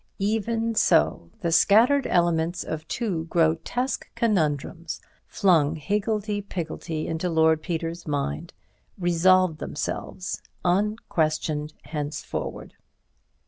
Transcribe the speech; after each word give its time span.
Even 0.17 0.73
so, 0.73 1.29
the 1.41 1.51
scattered 1.51 2.07
elements 2.07 2.63
of 2.63 2.87
two 2.87 3.25
grotesque 3.29 4.09
conundrums, 4.15 4.99
flung 5.27 5.75
higgledy 5.75 6.41
piggledy 6.41 7.05
into 7.05 7.29
Lord 7.29 7.61
Peter's 7.61 8.07
mind, 8.07 8.51
resolved 8.97 9.59
themselves, 9.59 10.41
unquestioned 10.65 11.73
henceforward. 11.83 12.73